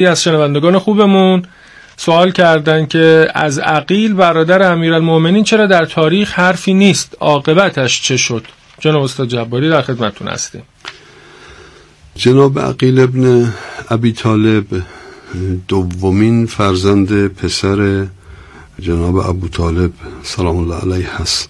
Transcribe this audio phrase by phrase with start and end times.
[0.00, 1.42] از شنوندگان خوبمون
[1.96, 8.44] سوال کردن که از عقیل برادر امیرالمؤمنین چرا در تاریخ حرفی نیست؟ عاقبتش چه شد؟
[8.80, 10.62] جناب استاد جباری در خدمتتون هستیم.
[12.16, 13.52] جناب عقیل ابن
[13.90, 14.64] ابی طالب
[15.68, 18.06] دومین فرزند پسر
[18.80, 19.92] جناب ابو طالب
[20.22, 21.48] سلام الله علیه هست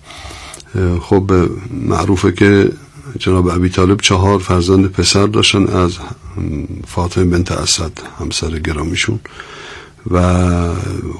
[1.00, 1.32] خب
[1.70, 2.70] معروفه که
[3.18, 5.98] جناب ابی طالب چهار فرزند پسر داشتن از
[6.86, 9.20] فاطمه بنت اسد همسر گرامیشون.
[10.10, 10.20] و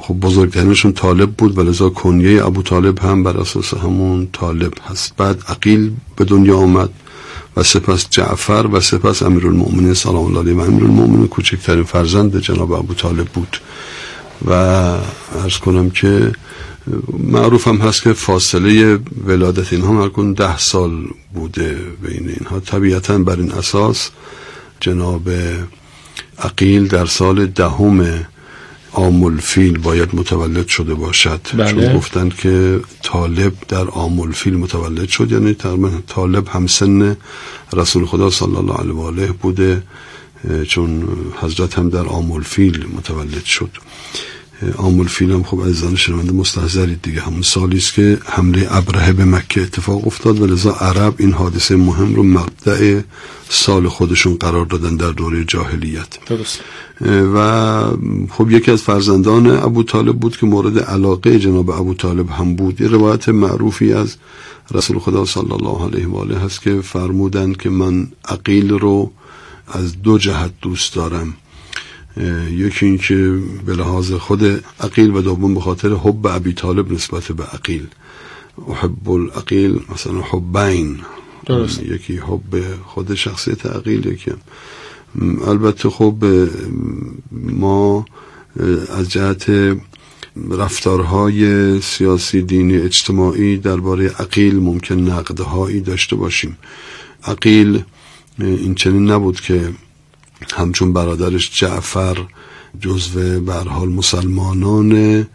[0.01, 5.17] خب بزرگترینشون طالب بود و لذا کنیه ابو طالب هم بر اساس همون طالب هست.
[5.17, 6.91] بعد عقیل به دنیا آمد
[7.57, 9.95] و سپس جعفر و سپس امیرالمؤمنین.
[9.95, 11.29] سلام الله علیه و امیرالمؤمنین.
[11.29, 13.57] کوچکترین فرزند جناب ابو طالب بود.
[14.47, 16.33] و ارز کنم که
[17.19, 22.61] معروف هم هست که فاصله ولادت اینها مرکن ده سال بوده بین اینها.
[22.61, 24.11] طبیعتا بر این اساس
[24.81, 25.31] جناب
[26.39, 28.25] عقیل در سال دهم
[28.93, 31.41] آمول فیل باید متولد شده باشد.
[31.55, 31.71] بله.
[31.71, 35.57] چون گفتند که طالب در آمول فیل متولد شد یعنی
[36.07, 37.17] طالب همسن
[37.73, 39.83] رسول خدا صلی الله علیه و آله بوده
[40.69, 41.09] چون
[41.41, 43.71] حضرت هم در آمول فیل متولد شد.
[44.77, 47.21] آمول فیل هم خب عزیزان شنونده مستحضرید دیگه.
[47.21, 51.77] همون سالی است که حمله ابرهه به مکه اتفاق افتاد و لذا عرب این حادثه
[51.77, 53.01] مهم رو مبدع
[53.49, 56.09] سال خودشون قرار دادن در دوره جاهلیت.
[56.27, 56.61] درست.
[57.35, 57.81] و
[58.31, 62.81] خب یکی از فرزندان ابو طالب بود که مورد علاقه جناب ابو طالب هم بود.
[62.81, 64.17] یه روایت معروفی از
[64.75, 69.11] رسول خدا صلی الله علیه و آله هست که فرمودند که من عقیل رو
[69.69, 71.35] از دو جهت دوست دارم.
[72.51, 77.45] یکی اینکه به لحاظ خود عقیل و دوم به خاطر حب ابی طالب نسبت به
[77.45, 77.87] عقیل.
[78.75, 81.01] حب العقیل مثلا حبین.
[81.47, 81.83] درست.
[81.83, 84.31] یکی حب خود شخصیت عقیل یکی
[85.47, 86.15] البته خب
[87.33, 88.05] ما
[88.89, 89.51] از جهت
[90.51, 96.57] رفتارهای سیاسی دینی اجتماعی درباره عقیل ممکن نقدهایی داشته باشیم.
[97.25, 97.83] عقیل
[98.39, 99.73] این چنین نبود که
[100.53, 102.19] همچون برادرش جعفر
[102.81, 105.27] جزو برحال مسلمانان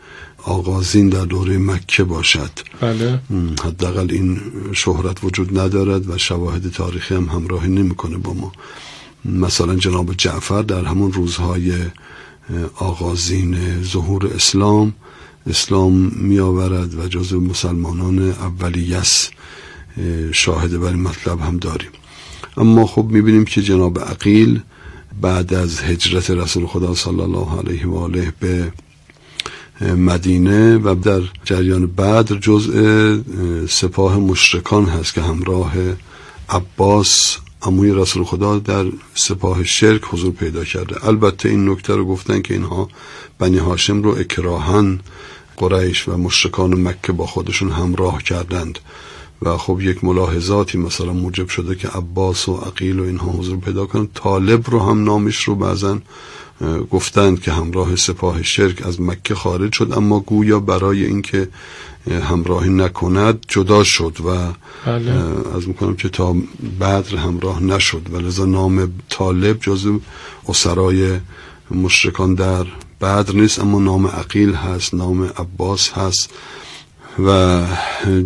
[0.43, 2.51] آغازین در دوره مکه باشد.
[2.81, 3.19] بله.
[3.63, 4.41] حداقل این
[4.73, 8.51] شهرت وجود ندارد و شواهد تاریخی هم همراهی نمی‌کنه با ما.
[9.25, 11.73] مثلا جناب جعفر در همون روزهای
[12.75, 14.93] آغازین ظهور اسلام
[15.47, 19.29] اسلام می آورد و جزو مسلمانان اولیس
[20.31, 21.89] شاهد بر مطلب هم داریم.
[22.57, 24.61] اما خب می‌بینیم که جناب عقیل
[25.21, 28.71] بعد از هجرت رسول خدا صلی الله علیه و آله به
[29.81, 33.17] مدینه و در جریان بعد جزء
[33.69, 35.73] سپاه مشرکان هست که همراه
[36.49, 38.85] عباس عموی رسول خدا در
[39.15, 41.07] سپاه شرک حضور پیدا کرده.
[41.07, 42.89] البته این نکته رو گفتن که اینها
[43.39, 44.99] بنی هاشم رو اکراهن
[45.57, 48.79] قریش و مشرکان مکه با خودشون همراه کردند.
[49.41, 53.85] و خب یک ملاحظاتی مثلا موجب شده که عباس و عقیل و اینها حضور پیدا
[53.85, 55.99] کنند طالب رو هم نامش رو بعضا
[56.91, 61.47] گفتند که همراه سپاه شرک از مکه خارج شد اما گویا برای اینکه
[62.11, 64.53] همراهی نکند جدا شد و
[64.85, 65.11] بله.
[65.55, 66.35] از می‌کنم که تا
[66.79, 68.01] بدر همراه نشد.
[68.11, 69.99] و لذا نام طالب جزو
[70.47, 71.19] اسرای
[71.71, 72.65] مشرکان در
[73.01, 76.29] بدر نیست اما نام عقیل هست نام عباس هست.
[77.25, 77.63] و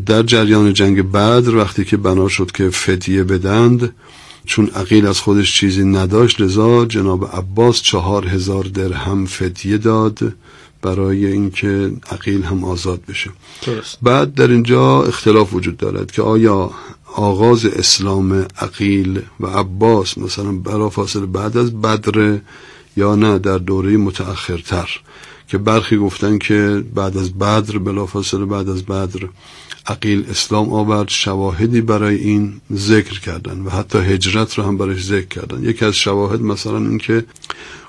[0.06, 3.94] در جریان جنگ بدر وقتی که بنا شد که فدیه بدند
[4.46, 10.34] چون عقیل از خودش چیزی نداشت لذا جناب عباس چهار هزار درهم فدیه داد
[10.81, 13.30] برای اینکه عقیل هم آزاد بشه.
[13.66, 13.98] درست.
[14.02, 16.72] بعد در اینجا اختلاف وجود دارد که آیا
[17.16, 22.38] آغاز اسلام عقیل و عباس مثلا برا فاصله بعد از بدر
[22.98, 24.90] یا نه در دوره متأخرتر.
[25.53, 29.28] که برخی گفتن که بعد از بدر بلافاصله بعد از بدر
[29.88, 35.28] عقیل اسلام آورد شواهدی برای این ذکر کردن و حتی هجرت رو هم برایش ذکر
[35.28, 35.63] کردن.
[35.63, 37.25] یکی از شواهد مثلا این که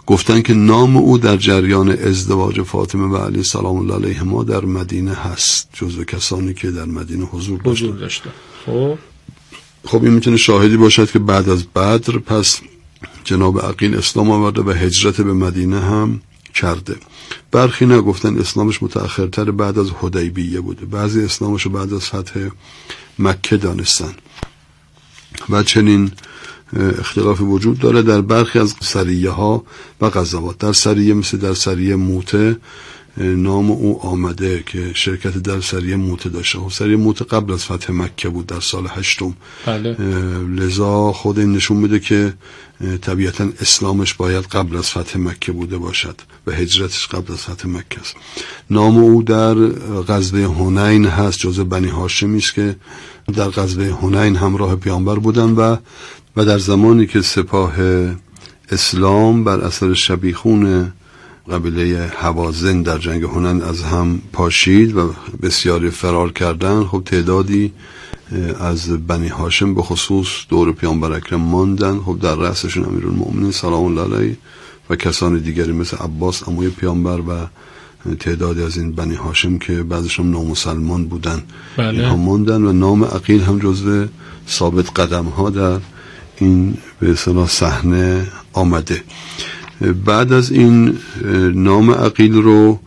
[0.07, 5.15] گفتن که نام او در جریان ازدواج فاطمه و علی سلام الله علیهما در مدینه
[5.15, 7.97] هست جزو کسانی که در مدینه حضور داشتن.
[7.97, 8.31] داشته
[8.67, 8.99] خب.
[9.85, 12.61] خب این می‌تونه شاهدی باشد که بعد از بدر پس
[13.25, 16.21] جناب عقیل اسلام آورده و هجرت به مدینه هم
[16.55, 16.97] کرده.
[17.51, 20.87] برخی نگفتن اسلامش متأخرتر بعد از حدیبیه بوده.
[20.87, 22.49] بعضی اسلامش بعد از فتح
[23.19, 24.15] مکه دانستن.
[25.51, 26.13] و چنین
[26.99, 29.65] اختلاف وجود داره در برخی از سریه ها
[30.01, 30.59] و غزوات.
[30.59, 32.57] در سریه مثل در سریه موته
[33.17, 36.59] نام او آمده که شرکت در سریه موت داشته.
[36.59, 39.35] خب موت قبل از فتح مکه بود در سال هشتم.
[39.67, 39.97] بله.
[40.57, 42.35] لذا خود این نشون میده که
[43.03, 48.01] طبیعتا اسلامش باید قبل از فتح مکه بوده باشد و هجرتش قبل از فتح مکه
[48.01, 48.17] است.
[48.71, 49.55] نام او در
[50.09, 52.77] غزوه هنین هست جزء بنی هاشمی است که
[53.35, 55.77] در غزوه هنین همراه پیامبر بودن و
[56.37, 57.75] و در زمانی که سپاه
[58.71, 60.93] اسلام بر اثر شبیخون
[61.51, 66.85] قبیله حوازن در جنگ هنن از هم پاشید و بسیاری فرار کردن.
[66.85, 67.73] خب تعدادی
[68.61, 71.99] از بنی هاشم به خصوص دور پیامبر اکرم ماندن.
[71.99, 74.37] خب در رأسشون امیرالمؤمنین سلام الله علیه
[74.91, 77.47] و کسان دیگری مثل عباس اموی پیامبر و
[78.21, 81.43] تعدادی از این بنی هاشم که بعضشون نامسلمان بودن.
[81.77, 81.89] بله.
[81.89, 84.07] اینها ماندن و نام عقیل هم جزو
[84.49, 85.79] ثابت قدم ها در
[86.37, 89.03] این به اصطلاح صحنه آمده.
[90.05, 90.99] بعد از این
[91.55, 92.79] نام عقیل رو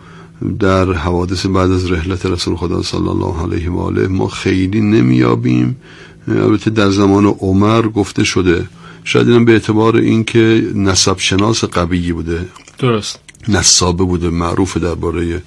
[0.59, 5.75] در حوادث بعد از رحلت رسول خدا صلی الله علیه و آله ما خیلی نمیابیم
[6.27, 8.67] البته در زمان عمر گفته شده.
[9.03, 12.45] شاید اینم به اعتبار اینکه نسب شناس قوی بوده.
[12.79, 13.19] درست.
[13.47, 15.41] نصابه بوده معروف درباره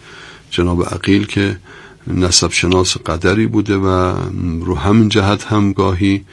[0.50, 1.56] جناب عقیل که
[2.06, 4.14] نسب شناس قدری بوده و
[4.64, 6.24] رو همین جهت هم گاهی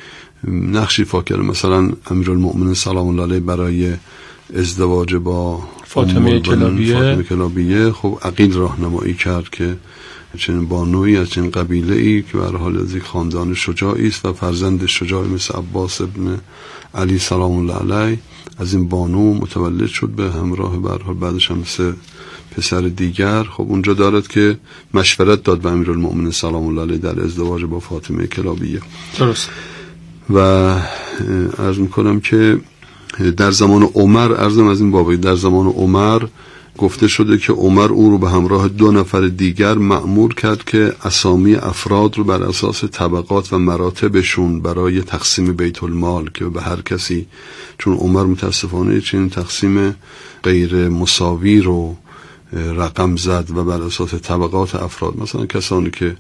[0.48, 3.94] نقشی فاکر مثلا امیرالمؤمنین سلام الله علیه برای
[4.56, 6.94] ازدواج با فاطمه کلابیه.
[6.94, 7.92] فاطمه کلابیه.
[7.92, 9.78] خب عقیل راهنمایی کرد که
[10.38, 14.34] چنین بانوی از چنین قبیله ای که بر حال از یک خاندان شجاعی است و
[14.34, 16.40] فرزند شجاعی مثل عباس ابن
[16.96, 18.20] علی سلام الله علیه.
[18.58, 21.94] از این بانو متولد شد به همراه به حال بعدش هم مثل
[22.52, 23.44] پسر دیگر.
[23.44, 24.58] خب اونجا دارد که
[24.94, 28.82] مشورت داد به امیرالمؤمنین سلام الله علیه در ازدواج با فاطمه کلابیه.
[29.20, 29.50] درست.
[30.30, 30.40] و
[31.58, 32.60] عرض می‌کنم که
[33.38, 36.24] در زمان عمر ارزم از این بابی در زمان عمر
[36.78, 41.56] گفته شده که عمر او رو به همراه دو نفر دیگر مأمور کرد که اسامی
[41.56, 47.28] افراد رو بر اساس طبقات و مراتبشون برای تقسیم بیت المال که به هر کسی
[47.78, 49.96] چون عمر متاسفانه چنین تقسیم
[50.44, 51.96] غیر مساوی رو
[52.54, 56.18] رقم زد و بر اساس طبقات افراد مثلا کسانی که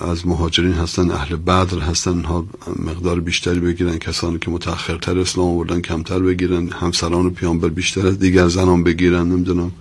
[0.00, 2.46] از مهاجرین هستن اهل بدر هستن ها
[2.86, 8.48] مقدار بیشتری بگیرن کسانی که متأخرتر اسلام آوردن کمتر بگیرن همسران پیامبر بیشتر از دیگر
[8.48, 9.72] زنان بگیرن نمی‌دونم.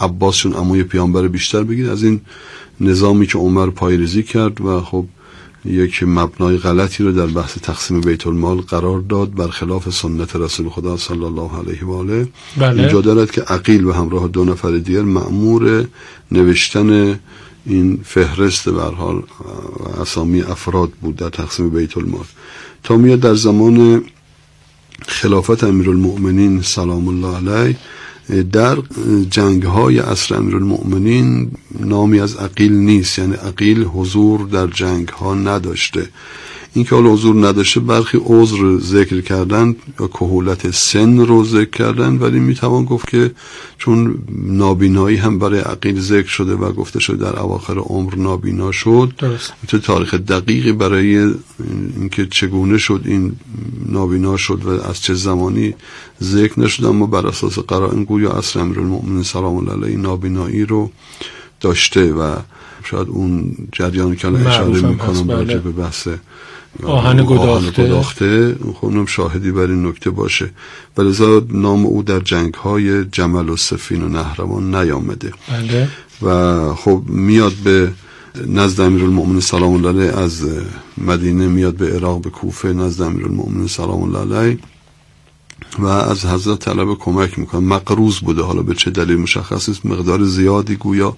[0.00, 2.20] عباسشون اموی پیامبر بیشتر بگیر از این
[2.80, 5.04] نظامی که عمر پایریزی کرد و خب
[5.64, 10.96] یک مبنای غلطی رو در بحث تقسیم بیت المال قرار داد برخلاف سنت رسول خدا
[10.96, 12.28] صلی الله علیه و آله.
[12.56, 12.82] بله.
[12.82, 15.84] اینجا دارد که عقیل و همراه دو نفر دیگر مأمور
[16.32, 17.18] نوشتن
[17.66, 19.22] این فهرست به حال
[20.00, 22.24] اسامی افراد بود در تقسیم بیت المال.
[22.82, 24.04] تا میاد در زمان
[25.06, 27.76] خلافت امیرالمؤمنین سلام الله علیه
[28.42, 28.78] در
[29.30, 31.50] جنگ های اصر المؤمنین
[31.80, 36.08] نامی از عقیل نیست یعنی عقیل حضور در جنگ ها نداشته.
[36.74, 42.16] این که حالا حضور نداشته برخی عذر ذکر کردن یا کهولت سن رو ذکر کردن
[42.16, 43.30] ولی می‌توان گفت که
[43.78, 49.12] چون نابینایی هم برای عقیل ذکر شده و گفته شده در اواخر عمر نابینا شد
[49.18, 49.52] درست
[49.82, 51.32] تاریخ دقیقی برای
[51.96, 53.32] اینکه چگونه شد این
[53.86, 55.74] نابینا شد و از چه زمانی
[56.22, 60.90] ذکر نشد اما بر اساس قرائن گویا اصر امیرالمؤمنین سلام الله علیه نابینایی رو
[61.60, 62.36] داشته و
[62.84, 65.34] شاید اون جریانی که الان اشاره می‌کنم هست، بله.
[65.34, 66.08] راجع به بحث
[66.82, 67.84] آهن گداخته.
[67.84, 68.56] گداخته.
[68.74, 70.50] خب شاهدی بر این نکته باشه.
[70.96, 75.32] ولذا نام او در جنگ های جمل و سفین و نهروان نیامده.
[75.48, 75.88] بله.
[76.22, 77.92] و خب میاد به
[78.46, 80.48] نزد امیرالمؤمنین سلام الله علیه از
[80.98, 84.58] مدینه میاد به عراق به کوفه نزد امیرالمؤمنین سلام الله علیه.
[85.78, 87.60] و از حضرت طلب کمک می‌کنه.
[87.60, 88.42] مقروض بوده.
[88.42, 91.16] حالا به چه دلیل مشخص است مقدار زیادی گویا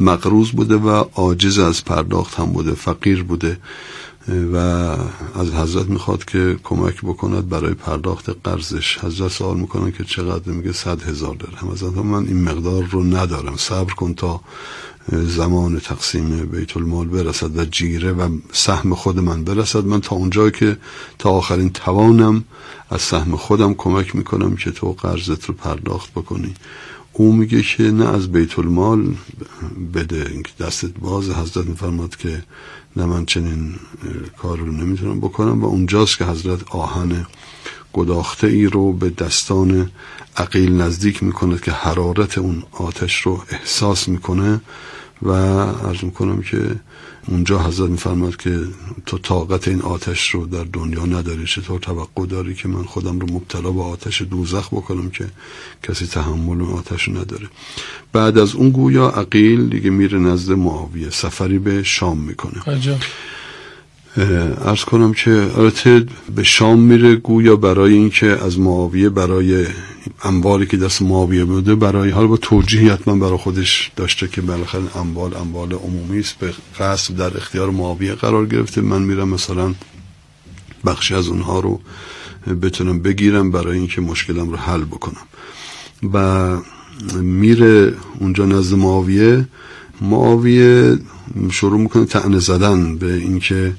[0.00, 2.74] مقروض بوده و عاجز از پرداخت هم بوده.
[2.74, 3.58] فقیر بوده.
[4.28, 4.56] و
[5.34, 8.98] از حضرت می‌خواد که کمک بکند برای پرداخت قرضش.
[8.98, 11.70] حضرت سوال می‌کنه که چقدر؟ میگه صد هزار درهم.
[11.70, 13.56] حضرت من این مقدار رو ندارم.
[13.56, 14.40] صبر کن تا
[15.12, 19.84] زمان تقسیم بیت المال برسد و جیره و سهم خود من برسد.
[19.84, 20.78] من تا اونجایی که
[21.18, 22.44] تا آخرین توانم
[22.90, 26.54] از سهم خودم کمک می‌کنم که تو قرضت رو پرداخت بکنی.
[27.16, 29.14] او میگه که نه از بیت المال
[29.94, 31.30] بده دستت باز.
[31.30, 32.42] حضرت میفرماد که
[32.96, 33.74] نه من چنین
[34.38, 35.62] کار رو نمی‌تونم بکنم.
[35.62, 37.26] و اونجاست که حضرت آهن
[37.92, 39.90] گداخته ای رو به دستان
[40.36, 44.60] عقیل نزدیک می‌کنه که حرارت اون آتش رو احساس می‌کنه.
[45.22, 46.76] و عرض می‌کنم که
[47.28, 48.60] اونجا حضرت میفرماد که
[49.06, 53.26] تو طاقت این آتش رو در دنیا نداری چطور توقع داری که من خودم رو
[53.32, 55.26] مبتلا به آتش دوزخ بکنم که
[55.82, 57.46] کسی تحمل اون آتش رو نداره؟
[58.12, 62.62] بعد از اون گویا عقیل دیگه میره نزد معاویه سفری به شام می‌کنه.
[64.16, 69.66] ارز کنم که البته به شام میره گویا برای اینکه از معاویه برای
[70.24, 74.96] اموالی که دست معاویه بوده برای حال با توجیهی حتما برای خودش داشته که بالاخره
[74.96, 76.38] اموال اموال عمومی است.
[76.38, 78.80] به قصد در اختیار معاویه قرار گرفته.
[78.80, 79.74] من میرم مثلا
[80.86, 81.80] بخشی از اونها رو
[82.62, 85.26] بتونم بگیرم برای اینکه مشکلم رو حل بکنم.
[86.12, 86.56] و
[87.20, 89.48] میره اونجا نزد معاویه.
[90.00, 90.98] معاویه
[91.50, 93.72] شروع می‌کنه تعنه زدن به اینکه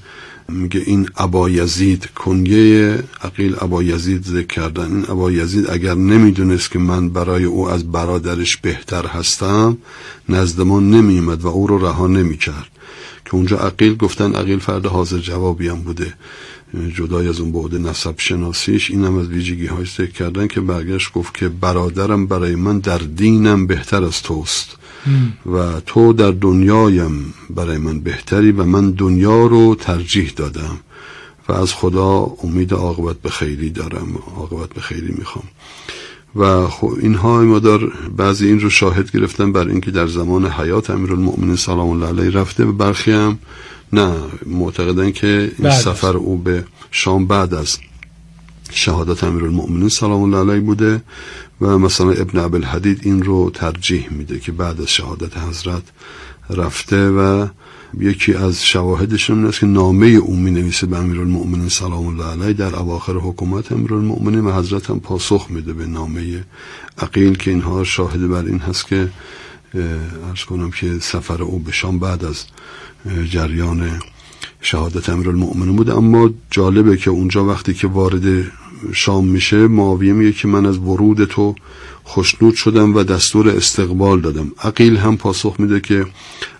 [0.49, 4.95] میگه این ابا یزید کنگه عقیل ابا یزید ذکر کردن.
[4.95, 9.77] این ابا یزید اگر نمی‌دونست که من برای او از برادرش بهتر هستم
[10.29, 12.67] نزد ما نمیمد و او رو رها نمی‌کرد.
[13.25, 16.13] که اونجا عقیل گفتن عقیل فرد حاضر جوابی هم بوده.
[16.95, 21.13] جدای از اون بعد نسب شناسیش این هم از ویژگی های ذکر کردن که برگشت
[21.13, 24.75] گفت که برادرم برای من در دینم بهتر از توست.
[25.53, 30.77] و تو در دنیایم برای من بهتری و من دنیا رو ترجیح دادم
[31.49, 35.45] و از خدا امید عاقبت به خیری دارم عاقبت به خیری می‌خوام.
[36.35, 37.77] و خب اینها مادر
[38.17, 42.65] بعضی این رو شاهد گرفتن بر اینکه در زمان حیات امیرالمؤمنین سلام الله علیه رفته
[42.65, 43.39] و برخی هم
[43.93, 44.13] نه
[44.45, 47.77] معتقدن که این سفر او به شام بعد از
[48.71, 51.01] شهادت امیرالمؤمنین سلام الله علیه بوده.
[51.61, 55.83] و مثلا ابن عبدالحدید این رو ترجیح میده که بعد از شهادت حضرت
[56.49, 57.47] رفته و
[57.99, 62.53] یکی از شواهدش این است که نامه او می نویسه به امیرالمؤمنین سلام الله علیه
[62.53, 66.43] در اواخر حکومت امیرالمؤمنین و حضرت هم پاسخ میده به نامه
[66.97, 69.09] عقیل که اینها شاهد بر این هست که
[70.29, 72.43] ارز کنم که سفر او به شام بعد از
[73.29, 73.99] جریان
[74.61, 78.51] شهادت امیرالمؤمنین بود اما جالبه که اونجا وقتی که وارد
[78.93, 81.55] شام میشه معاویه میگه که من از ورود تو
[82.03, 84.51] خوشنود شدم و دستور استقبال دادم.
[84.63, 86.05] عقیل هم پاسخ میده که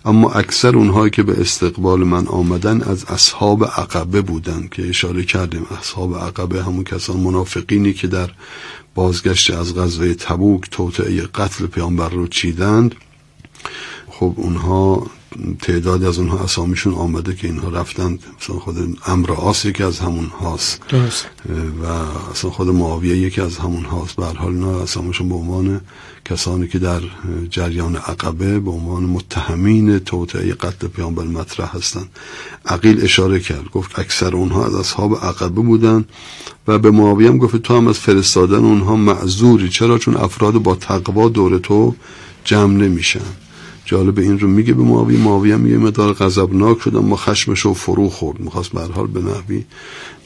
[0.04, 5.66] اما اکثر اونهایی که به استقبال من آمدن از اصحاب عقبه بودن که اشاره کردیم.
[5.80, 8.30] اصحاب عقبه همون کسان منافقینی که در
[8.94, 12.94] بازگشت از غزوه تبوک توطعه قتل پیامبر رو چیدند.
[14.18, 15.06] خب اونها
[15.62, 18.22] تعداد از اونها اسامیشون آمده که اینها رفتند.
[18.40, 20.80] مثلا خود امر آس یکی از همون هاست.
[20.88, 21.26] درست.
[21.82, 21.86] و
[22.30, 24.16] اصلا خود معاویه یکی از همون هاست.
[24.16, 25.80] به حال اینا اسامیشون به عنوان
[26.24, 27.00] کسانی که در
[27.50, 32.08] جریان عقبه به عنوان متهمین توطعه قتل پیامبر مطرح هستند.
[32.66, 33.70] عقیل اشاره کرد.
[33.72, 36.04] گفت اکثر اونها از اصحاب عقبه بودن
[36.68, 39.68] و به معاویه هم گفت تو هم از فرستادن اونها معذوری.
[39.68, 41.94] چرا؟ چون افراد با تقوا دور تو
[42.44, 43.45] جمع نمیشن.
[43.86, 45.18] جالب این رو میگه به معاویه.
[45.18, 48.40] معاویه هم یه مدار غضبناک شد اما خشمش رو فرو خورد.
[48.40, 49.64] می‌خواست به حال به نحوی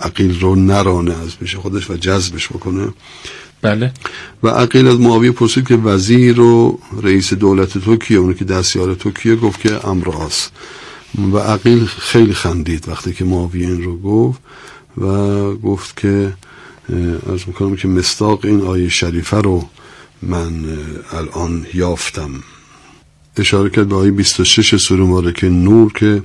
[0.01, 2.89] عقیل رو نرانه از پیش خودش و جذبش بکنه.
[3.63, 3.93] بله.
[4.43, 8.95] و عقیل از معاویه پرسید که وزیر و رئیس دولت تو کیه؟ اونی که دستیار
[8.95, 10.51] تو کیه؟ گفت که امراس
[11.33, 14.41] و عقیل خیلی خندید وقتی که معاویه این رو گفت
[14.99, 15.07] و
[15.55, 16.33] گفت که
[17.33, 19.69] از می‌کنم که مستاق این آیه شریفه رو
[20.23, 20.65] من
[21.13, 22.31] الان یافتم.
[23.37, 26.23] اشاره کرد به آیه 26 سوره که نور که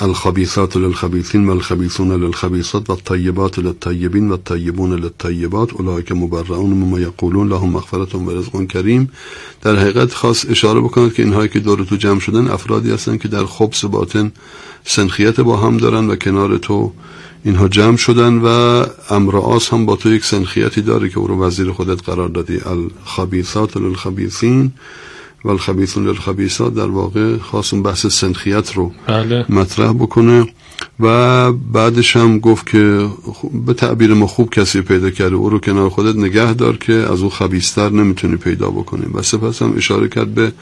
[0.00, 5.70] الخبیثات للخبیثین و الخبیثون للخبیثات و الطیبات للطیبین و الطیبون للطیبات
[6.06, 9.10] که مبرعون مما یقولون لهم مغفرت و رزق کریم.
[9.62, 13.28] در حقیقت خاص اشاره بکنند که اینهایی که دور تو جمع شدن افرادی هستند که
[13.28, 14.32] در خبس باطن
[14.84, 16.92] سنخیت با هم دارن و کنار تو
[17.44, 18.48] اینها جمع شدن و
[19.10, 22.60] امرآس هم با تو یک سنخیتی داره که او رو وزیر خودت قرار دادی.
[22.66, 24.72] الخبیثات للخبیثین.
[25.44, 29.44] و الخبیثون للخبیثات در واقع خواست اون بحث سنخیت رو بله.
[29.48, 30.46] مطرح بکنه
[31.00, 33.08] و بعدش هم گفت که
[33.66, 35.34] به تعبیر ما خوب کسی پیدا کرده.
[35.34, 39.06] او رو کنار خودت نگه دار که از او خبیستر نمی‌تونی پیدا بکنی.
[39.14, 40.52] و سپس هم اشاره کرد به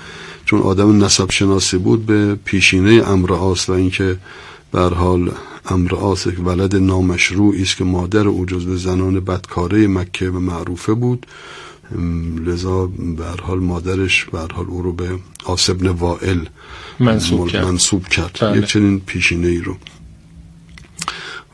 [0.44, 4.16] چون آدم نسب شناسی بود به پیشینه امر آس و اینکه
[4.72, 5.30] بر حال
[5.70, 10.94] امر آس یک ولد نامشروعی است که مادر او جزو زنان بدکاره مکه و معروفه
[10.94, 11.26] بود.
[12.46, 16.40] لذا به حال مادرش به حال او رو به آسبن وائل
[17.00, 18.38] منصوب کرد, منصوب کرد.
[18.40, 18.58] بله.
[18.58, 19.76] یک چنین پیشینه ای رو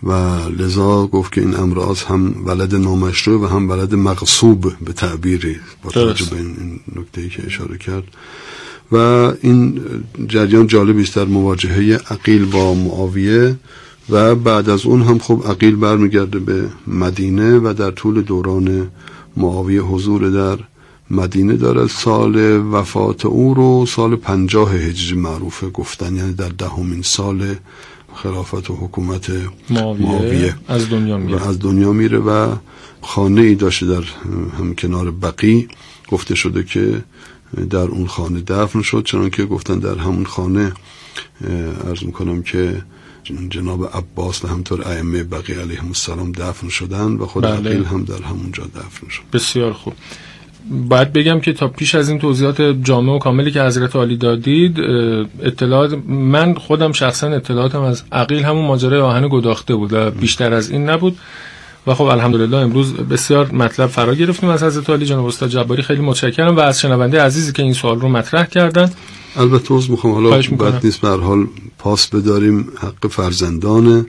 [0.02, 0.12] و
[0.48, 5.90] لذا گفت که این امراض هم ولد نامشروع و هم ولد مغصوب به تعبیری با
[5.90, 8.04] توجه به این نکته ای که اشاره کرد
[8.92, 8.96] و
[9.42, 9.80] این
[10.28, 13.56] جریان جالبی است در مواجهه عقیل با معاویه
[14.10, 18.90] و بعد از اون هم خب عقیل برمیگرده به مدینه و در طول دوران
[19.36, 20.64] معاویه حضور در
[21.10, 21.86] مدینه دارد.
[21.86, 22.36] سال
[22.72, 27.54] وفات او رو سال پنجاه هجری معروفه گفتن یعنی در دهمین سال
[28.14, 29.32] خلافت و حکومت
[29.70, 31.38] معاویه, از دنیا میره.
[31.38, 32.54] و از دنیا میره و
[33.02, 34.04] خانه ای داشته در
[34.58, 35.68] هم کنار بقی.
[36.08, 37.04] گفته شده که
[37.70, 40.72] در اون خانه دفن شد چون که گفتن در همون خانه
[41.86, 42.82] ارز می‌کنم که
[43.50, 47.52] جناب عباس و همطور ائمه بقی علیهم السلام دفن شدن و خود بله.
[47.54, 49.22] عقیل هم در همونجا دفن شد.
[49.32, 49.92] بسیار خوب.
[50.70, 54.80] باید بگم که تا پیش از این توضیحات جامع و کاملی که حضرت عالی دادید
[55.42, 60.70] اطلاعات من خودم شخصا اطلاعاتم از عقیل همون ماجرای آهن گداخته بود و بیشتر از
[60.70, 61.18] این نبود.
[61.86, 65.82] و خب الحمدلله امروز بسیار مطلب فرا گرفتیم از حضرت عالی جناب استاد جباری.
[65.82, 68.90] خیلی متشکرم و از شنونده عزیزی که این سوال رو مطرح کردن.
[69.36, 70.14] البته عذر می‌خوام.
[70.14, 70.30] حالا.
[70.36, 71.46] بد نیست به حال
[71.78, 72.68] پاس بداریم.
[72.80, 74.06] حق فرزندان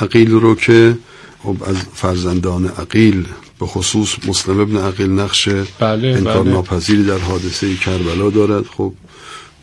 [0.00, 0.98] عقیل رو که
[1.42, 3.26] خب از فرزندان عقیل
[3.60, 5.48] به خصوص مسلم ابن عقیل نقش
[5.80, 6.52] بله، انکار بله.
[6.52, 8.64] ناپذیری در حادثه کربلا دارد.
[8.76, 8.92] خب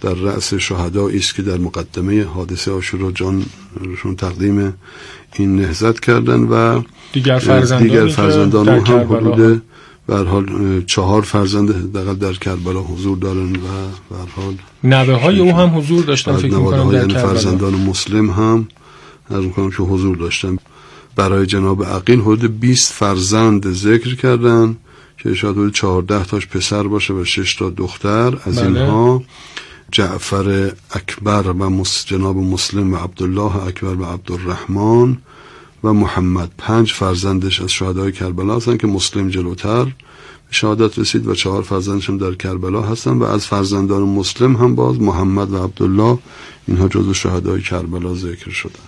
[0.01, 4.73] در رأس شهدایی است که در مقدمه حادثه آشورا جانشون تقدیم
[5.35, 6.81] این نهزت کردن و
[7.13, 9.61] دیگر فرزندانی دیگر فرزندان هم حدود
[10.07, 10.45] به هر حال
[10.85, 13.59] چهار فرزند دقیقا در کربلا حضور دارن و
[14.09, 17.27] به هر حال نوه های او هم حضور داشتن فکر می‌کنم در یعنی کربلا.
[17.27, 18.67] فرزندان مسلم هم
[19.29, 20.57] از می‌کنم که حضور داشتن.
[21.15, 24.77] برای جناب عقیل حدود 20 فرزند ذکر کردن
[25.17, 28.37] که شاید حدود 14 تاش پسر باشه و 6 تا دختر.
[28.45, 28.67] از بله.
[28.67, 29.23] اینها
[29.91, 35.17] جعفر اکبر و مس- جناب مسلم و عبدالله اکبر و عبدالرحمن
[35.83, 36.51] و محمد.
[36.57, 39.91] پنج فرزندش از شهدای کربلا هستن که مسلم جلوتر به
[40.51, 45.01] شهادت رسید و چهار فرزندش هم در کربلا هستن و از فرزندان مسلم هم باز
[45.01, 46.17] محمد و عبدالله
[46.67, 48.79] اینها جزو شهدای کربلا ذکر شدن.